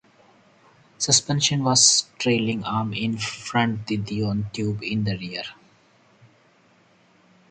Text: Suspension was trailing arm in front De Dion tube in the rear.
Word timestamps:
Suspension 0.97 1.63
was 1.63 2.09
trailing 2.17 2.63
arm 2.63 2.91
in 2.91 3.19
front 3.19 3.85
De 3.85 3.97
Dion 3.97 4.49
tube 4.51 4.81
in 4.81 5.03
the 5.03 5.15
rear. 5.15 5.43